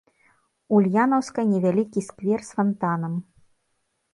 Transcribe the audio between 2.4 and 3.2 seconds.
з фантанам.